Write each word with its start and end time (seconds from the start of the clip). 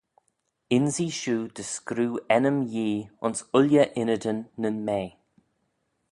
Ynsee 0.75 1.09
shiu 1.19 1.37
dy 1.55 1.63
screeu 1.71 2.13
ennym 2.35 2.59
Yee 2.73 3.01
ayns 3.23 3.39
ooilley 3.55 3.89
ynnydyn 4.01 4.39
nyn 4.61 4.77
mea. 4.85 5.07